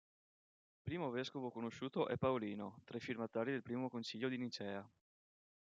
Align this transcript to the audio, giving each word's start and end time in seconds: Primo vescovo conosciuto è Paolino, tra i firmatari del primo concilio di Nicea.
Primo 0.81 1.11
vescovo 1.11 1.51
conosciuto 1.51 2.07
è 2.07 2.17
Paolino, 2.17 2.81
tra 2.85 2.97
i 2.97 2.99
firmatari 2.99 3.51
del 3.51 3.61
primo 3.61 3.87
concilio 3.87 4.29
di 4.29 4.37
Nicea. 4.39 4.89